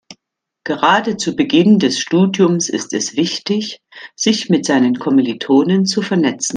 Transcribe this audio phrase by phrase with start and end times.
[0.63, 3.81] Gerade zu Beginn des Studiums ist es wichtig,
[4.15, 6.49] sich mit seinen Kommilitonen zu vernetzen.